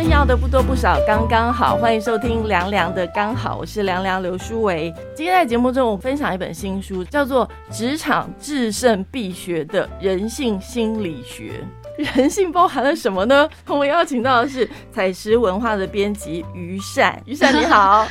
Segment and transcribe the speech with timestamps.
[0.00, 1.76] 生要的不多不少，刚刚好。
[1.76, 4.94] 欢迎收听凉凉的刚好，我是凉凉刘书维。
[5.12, 7.44] 今天在节目中，我分享一本新书，叫做
[7.76, 11.64] 《职场制胜必学的人性心理学》。
[12.16, 13.48] 人性包含了什么呢？
[13.66, 17.20] 我们邀请到的是彩石文化的编辑 于善。
[17.26, 18.06] 于善你好，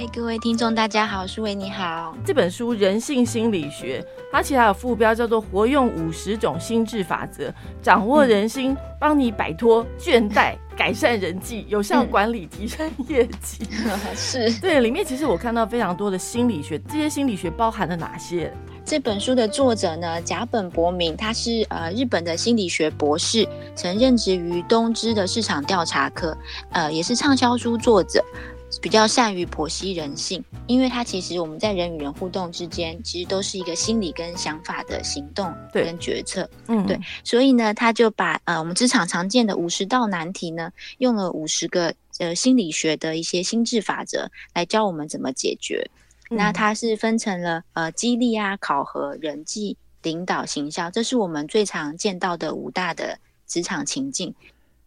[0.00, 2.16] 嘿，各位听众大家好，书伟你好。
[2.24, 7.52] 这本书《人性心理学》，它其实还有副标叫做“活用五十种心智法则，
[7.82, 13.66] 掌握人心，帮你摆脱倦怠， 改善人际，有效管理，提升业绩
[14.14, 18.52] ”。是对，里面其实我看到非常多的心理学，这些心理学包含了哪些？
[18.84, 23.44] 这本书的作者呢，甲本博明，他是呃日本的心理学博士，
[23.74, 26.38] 曾任职于东芝的市场调查科，
[26.70, 28.24] 呃，也是畅销书作者，
[28.82, 45.90] 比较善于剖析人性，因为他其实我们在人与人互动之间，其实都是一个心理跟想法的行动跟决策，嗯，对，所以呢，他就把呃我们职场常见的五十道难题呢，用了五十个呃心理学的一些心智法则来教我们怎么解决。
[46.30, 54.34] 那它是分成了呃激励啊、考核、人际、领导、行销，这是我们最常见到的五大的职场情境，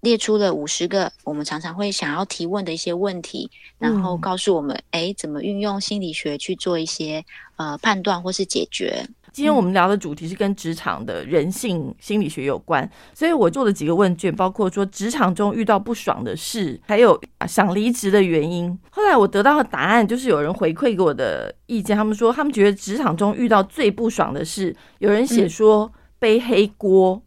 [0.02, 7.24] 列出了五十个我们常常会想要提问的一些问题，然后告诉我们，哎，怎么运用心理学去做一些
[7.56, 9.06] 呃判断或是解决。
[9.32, 18.78] 今天我们聊的主题是跟职场的人性心理学有关，所以我做了几个问卷，包括说职场中遇到不爽的事，还有想离职的原因。
[18.90, 27.22] 后来我得到的答案就是有人回馈给我的意见，他们说他们觉得职场中遇到最不爽的事，有人写说背黑锅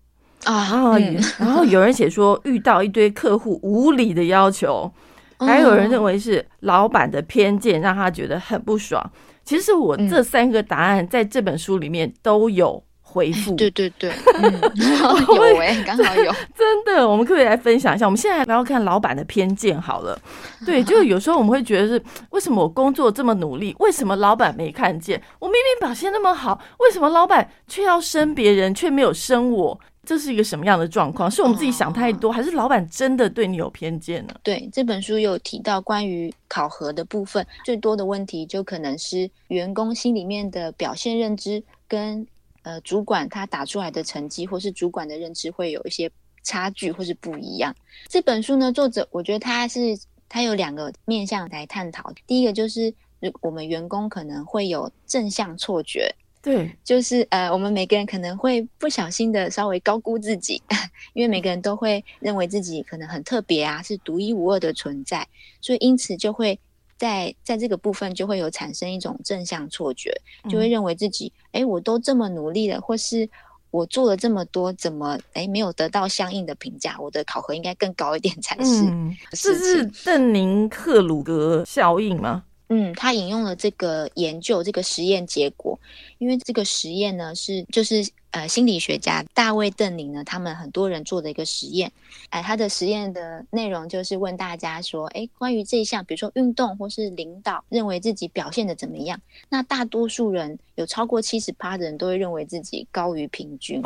[0.45, 0.97] 啊，
[1.39, 4.91] 然后有人写说遇到一堆客户无理的要求，
[5.39, 9.11] 还有人认为是老板的偏见让他觉得很不爽。
[9.45, 13.55] 其实我这三个答案在这本书里面都有回复。
[13.56, 14.53] 对对对，嗯
[15.36, 16.33] 有哎，刚好有。
[16.56, 18.06] 真的，我们可以来分享一下。
[18.06, 20.19] 我们现在不要看老板的偏见好了。
[20.64, 25.20] 对，就有时候我们会觉得是为什么我工作这么努力，为什么老板没看见？
[25.39, 29.79] 我明明表现那么好，为什么老板却要升别人，却没有升我？
[30.05, 31.31] 这是一个什么样的状况？
[31.31, 34.35] 是我们自己想太多，还是老板真的对你有偏见呢？
[34.42, 42.27] 对，这本书有提到关于考核的部分，最多的问题就可能是员工心里面的表现认知跟
[42.63, 46.11] 呃主管他打出来的成绩，或是主管的认知会有一些
[46.42, 47.75] 差距或是不一样。
[48.09, 49.98] 这本书呢，作者我觉得他是
[50.29, 52.92] 他有两个面向来探讨，第一个就是
[53.41, 56.15] 我们员工可能会有正向错觉。
[56.44, 60.62] 对，就是呃，我们每个人可能会不小心的稍微高估自己，
[61.14, 65.27] 因为每个人都会认为自己可能很特别啊，是独一无二的存在，
[65.62, 66.58] 所以因此就会
[66.98, 70.12] 在在这个部分就会有产生一种正向错觉，
[70.50, 73.26] 就会认为自己，哎，我都这么努力了，或是
[73.70, 77.00] 我做了这么多，怎么哎没有得到相应的评价？
[77.00, 78.84] 我的考核应该更高一点才是。
[79.32, 82.44] 这是邓宁克鲁格效应吗？
[82.69, 85.79] 嗯，他引用了这个研究这个实验结果，
[86.19, 91.92] 因为这个实验呢是就是呃心理学家大卫邓宁呢他们很多人做的一个实验，
[92.30, 99.20] 哎，他的实验的内容就是问大家说，哎，关于这一项，比如说运动或是领导，认为自己表现的怎么样？
[99.51, 103.83] 那大多数人有超过七十八的人都会认为自己高于平均，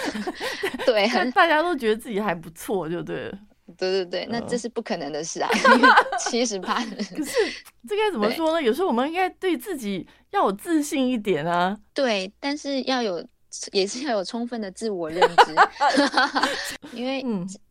[0.86, 3.38] 对，大家都觉得自己还不错，就对了。
[3.80, 5.48] 对对对，那这是不可能的事啊！
[6.20, 7.32] 七十八，可是
[7.88, 8.60] 这该怎么说呢？
[8.62, 11.74] 有时候我们应该对自己要有自信一点啊。
[11.94, 13.26] 对，但是要有，
[13.72, 15.54] 也是要有充分的自我认知，
[16.92, 17.24] 因为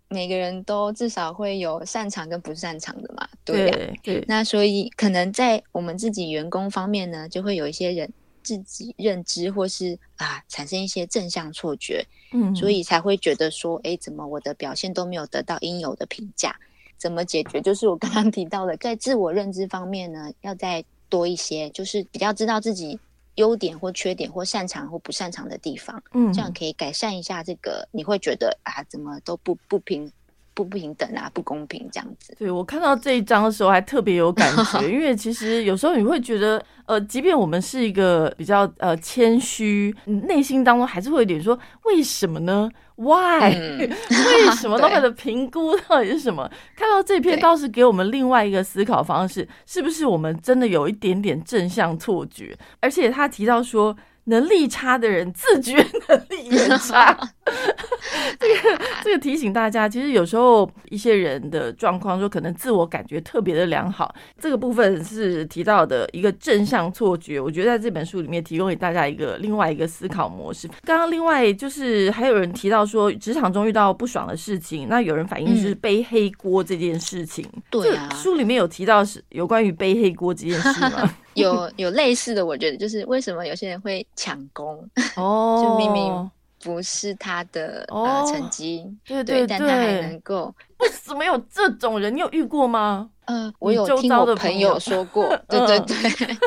[0.07, 3.29] 每个人都至少会有擅长跟不擅长的嘛。
[3.45, 4.25] 对对。
[4.27, 8.11] 那所以可能在我们自己员工方面呢，就会有一些人。
[8.43, 16.55] 自己认知或是啊产生一些正向错觉，嗯，所以才会觉得说，哎，怎么我的表现都没有得到应有的评价？
[16.97, 17.61] 怎么解决？
[17.61, 22.99] 就是我刚刚提到的，在自我认知方面呢，要再多一些，就是比较知道自己
[23.35, 27.87] 优点或缺点或擅长或不擅长的地方，嗯，这样可以改善一下这个。
[27.91, 30.11] 你会觉得啊，怎么都不不平。
[30.59, 32.35] 不不平等啊，不公平这样子。
[32.37, 39.95] 对我看到这一章的时候，还特别有感觉， 因为其实有时候你会觉得，呃，即便我们是一个比较呃谦虚，
[40.27, 43.51] 内心当中还是会有点说，为什么呢？Why？
[43.79, 46.51] 为什么 老板的评估到底是什么？
[46.75, 52.53] 看到这篇倒是给我们另外一个思考方式，是不是我们真的有一点点正向错觉？
[52.81, 53.95] 而且他提到说。
[54.29, 55.75] 能力差的人自觉
[56.07, 57.17] 能力也差。
[58.39, 67.39] 这个这个提醒大家，其实有时候一些人的状况，说可能自我感觉特别的良好，这个部分是提到的一个正向错觉。
[67.39, 70.67] 我觉得在这本书里面提供给大家一个另外一个思考模式。
[70.83, 77.43] 刚刚另外就是还有人提到说，职场中遇到不爽的事情，那有人反映是背黑锅这件事情。
[77.71, 81.11] 对啊，书里面有提到是有关于背黑锅这件事吗？
[81.39, 84.87] 有 有类似的，我觉得就是为什么有些人会抢功
[85.17, 86.31] 哦，就明明。
[86.61, 90.53] 不是他的呃成绩，对对，但他还能够。
[90.79, 92.13] 为什么有这种人？
[92.13, 93.09] 你有遇过吗？
[93.27, 96.37] 呃，我有听我朋友说过， 对对对。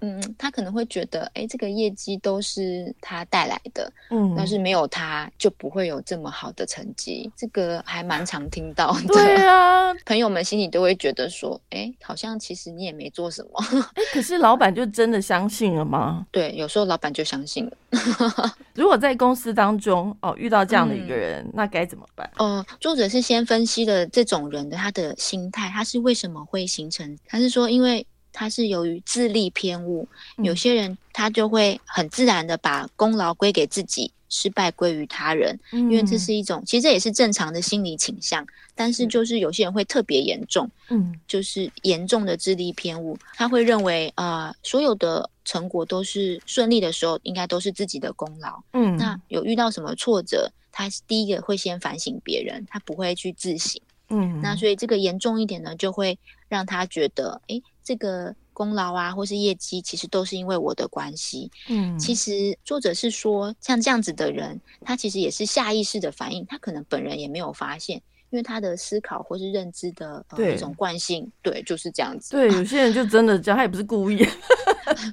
[0.00, 7.30] 嗯，他可能会觉得，哎，这个业绩都是他带来的，嗯，但是没有他就不会有这么好的成绩。
[7.36, 9.06] 这个还蛮常听到的。
[9.08, 13.50] 对啊， 朋友们心里都会觉得说，哎，好像其实你也没做什么。
[13.94, 16.26] 哎，可是老板就真的相信了吗？
[16.30, 17.72] 对，有时候老板就相信了。
[18.74, 22.30] 如果在公司当中哦遇到这样的一个人，那该怎么办？
[22.38, 27.18] 哦，作者是先分析了这种人的他的心态，他是为什么会形成？
[27.26, 28.06] 他是说因为。
[28.38, 30.06] 他是由于自立偏误，
[30.36, 38.46] 有些人他就会很自然的把功劳归给自己，失败归于他人，因为这是一种，其实这也是正常的心理倾向。
[38.74, 53.80] 但是就是有些人会特别严重，嗯，就是严重的自立偏误，他会认为啊，所有的成果都是顺利的时候，应该都是自己的功劳，嗯，那有遇到什么挫折，他第一个会先反省别人，他不会去自省。
[54.10, 61.48] 嗯，那所以这个严重一点呢，就会让他觉得，哎，这个功劳啊，或是业绩，其实都是因为我的关系。
[61.68, 68.02] 嗯，其实作者是说，像这样子的人，他其实也是下意识的反应，他可能本人也没有发现。
[68.36, 72.32] 因为他的思考或是认知的这种惯性，对，就是这样子。
[72.36, 74.22] 对，有 些人就真的这样，他也不是故意，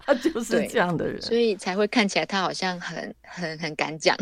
[0.06, 4.14] 他就是这样的人，所以才会看起来他好像很很很敢讲，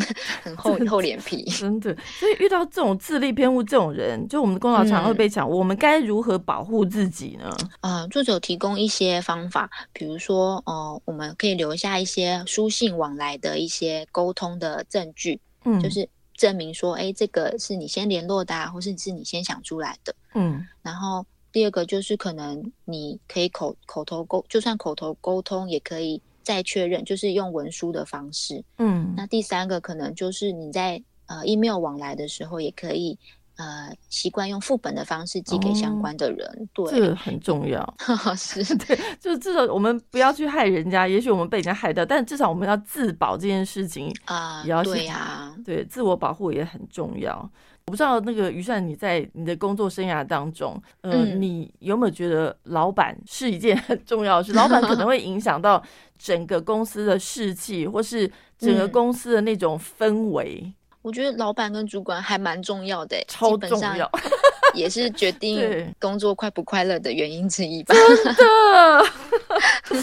[0.44, 1.44] 很厚厚脸皮。
[1.46, 7.50] 真的，所以遇到这种智力偏误这种人，就我们的功劳常会被抢，我们该如何保护自己呢？
[7.80, 16.08] 啊，作者提供一些方法，比如说，呃，我们可以留下一些书信往来的一些沟通的证据，嗯，就是。
[16.42, 20.16] 证明说，哎，这个是你先联络的，或是是你先想出来的。
[20.34, 28.64] 嗯，然后第二个就是可能你可以口口头沟，就算口头沟通也可以再确认，就是用文书的方式。
[28.80, 33.20] 嗯，那第三个可能就是你在呃 email 往来的时候也可以。
[33.62, 37.96] 呃，习惯用副本的方式寄给相关的人，对，这个很重要。
[38.36, 47.38] 是 对，就是至少我们不要去害人家，也许我们被人家害掉，但至少我们要自保这件事情啊，也要对呀，对，自我保护也很重要。
[47.86, 54.54] 我不知道那个于善，你在你的工作生涯当中，呃，你有没有觉得老板是一件很重要的事？
[54.54, 55.82] 老板可能会影响到
[56.18, 60.74] 整个公司的士气，或是整个公司的那种氛围。
[61.02, 64.10] 我觉得老板跟主管还蛮重要的，超重要，
[64.76, 67.96] 也是决定工作快不快乐的原因之一吧。
[68.24, 68.34] 真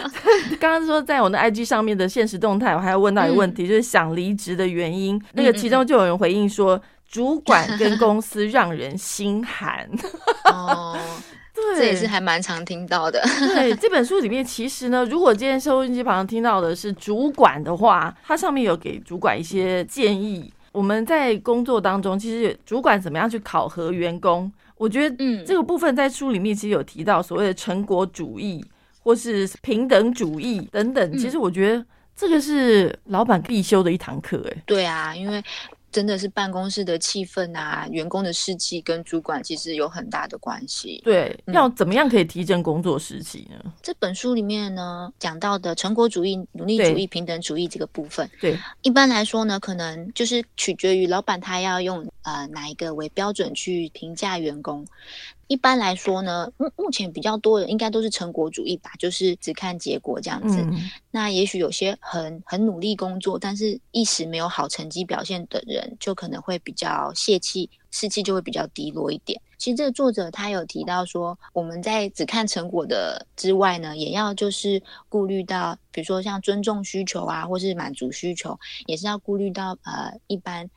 [0.59, 5.21] 刚刚说在我的 IG 上面的现实动态，我还要问到一个问题，就是想离职的原因。
[5.33, 9.89] 那个其中就有人回应说，主管跟 公司让人心寒。
[10.45, 10.97] 哦，
[11.53, 13.21] 对，这也是还蛮常听到的。
[13.53, 20.49] 对，这本书里面其实呢，如果今天收音机旁听到的是主管的话，它上面有给主管一些建议。
[20.71, 24.51] 我们在工作当中，其实主管怎么样去考核员工？
[24.77, 28.63] 我觉得，嗯，这个部分在书里面其实有提到所谓的成果主义
[29.01, 31.17] 或是平等主义等等。
[31.17, 31.85] 其实我觉得
[32.15, 34.43] 这个是老板必修的一堂课。
[34.51, 35.43] 哎，对啊，因为。
[35.91, 41.01] 真的是办公室的气氛啊，员工的士气跟主管其实有很大的关系。
[41.03, 43.73] 对，要怎么样可以提振工作士气呢？
[43.81, 54.85] 这本书里面呢讲到的成果主义、努力主义、平等主义这个部分，对，一般来说呢，可能就是取决于老板他要用呃哪一个为标准去评价员工。
[55.47, 60.65] 一般来说呢，目目前比较多的应该都是成果主义吧，就是只看结果这样子。
[61.09, 69.41] 那也许有些很很努力工作，但是一时没有好成绩表现的人，就可能会比较泄气，士气就会比较低落一点。
[69.57, 80.69] 其实这个作者他有提到说，我们在只看成果的之外呢，也要就是顾虑到，比如说像尊重需求啊，或是满足需求，也是要顾虑到呃，一般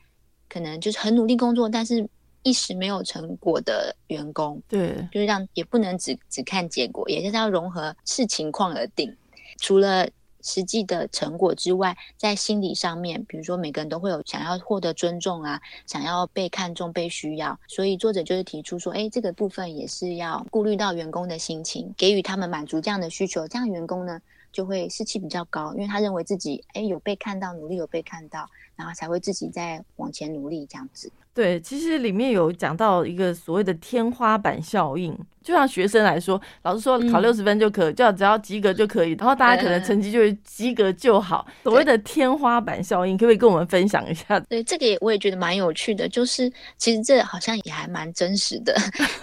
[0.47, 2.07] 可能就是很努力工作，但是。
[2.43, 9.15] 一时没有成果的员工，对，就是让也不能只只看结果，也是要融合视情况而定。
[9.59, 10.07] 除了
[10.41, 24.19] 实际的成果之外，在心理上面，比如说每个人都会有想要获得尊重啊，想要被看重、被需要，所以作者就是提出说，哎，这个部分也是要顾虑到员工的心情，给予他们满足这样的需求，这样员工呢
[24.51, 31.11] 就会士气比较高，因为他认为自己哎有被看到，努力有被看到，然后才会自己再往前努力这样子。
[31.33, 41.47] 对，其实里面有讲到一个所谓的天花板效应，就像学生来说，老师说考六十分就可以，就要只要及格就可以，然后大家可能成绩就是及格就好。
[41.63, 44.37] 所谓的天花板效应，可不可以跟我们分享一下？
[44.41, 48.75] 对，这个也我也觉得蛮有趣的，就是其实这好像也还蛮真实的。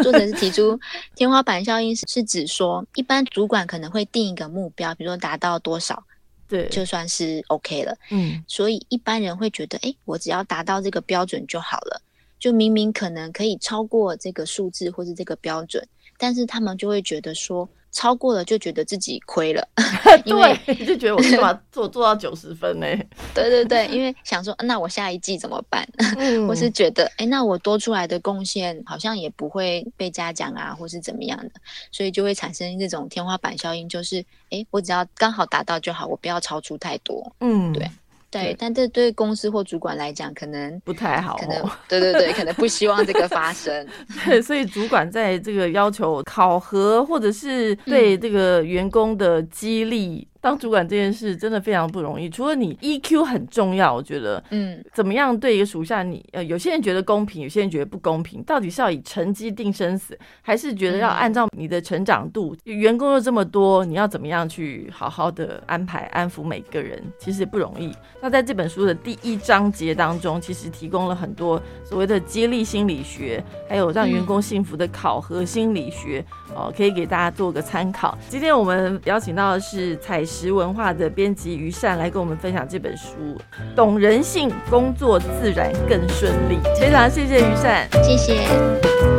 [0.02, 0.80] 作者是提出
[1.14, 6.02] 天花板效应是是指说，一般主管可能会定一个目标，比如说达到多少。
[6.48, 7.96] 对，就算是 OK 了。
[8.10, 12.02] 嗯，所以一般人会觉得，哎，我只要达到这个标准就好了。
[12.38, 15.86] 就明明可能可以超过这个数字或是这个标准，
[16.16, 17.68] 但是他们就会觉得说。
[17.90, 19.66] 超过了就觉得自己亏了，
[20.25, 22.87] 因为就觉得我干嘛做 做到九十分呢？
[23.35, 25.87] 对对对，因为想说那我下一季怎么办？
[26.49, 31.52] 我是觉得哎，那我多出来的贡献好像也不会被嘉奖啊，或是怎么样的，
[31.90, 37.33] 所以就会产生这种天花板效应，就是哎，我只要刚好达到就好，我不要超出太多。
[37.40, 37.90] 嗯，对。
[38.30, 41.37] 对，但这对公司或主管来讲，可能不太好。
[41.38, 43.87] 可能对对对， 可能不希望这个发生。
[44.26, 50.28] 对，所以主管在这个要求考核，或者是对这个员工的激励。
[50.40, 62.57] 当主管这件事真的非常不容易，除了你 EQ 很重要，我觉得，嗯，怎么样对一个属下，你呃，有些人觉得公平，有些人觉得不公平，到底是要以成绩定生死，还是觉得要按照你的成长度？
[62.62, 67.92] 员工又这么多，你要怎么样去好好的安排安抚每个人，其实不容易。
[68.23, 78.16] 那在这本书的第一章节当中，其实提供了很多所谓的激励心理学，还有让员工幸福的考核心理学，哦，可以给大家做个参考。
[78.28, 80.27] 今天我们邀请到的是蔡。
[80.28, 83.37] 实文化的编辑于善来跟我们分享这本书，
[83.75, 86.58] 懂人性，工作自然更顺利。
[86.78, 89.17] 非常谢谢于善，谢谢。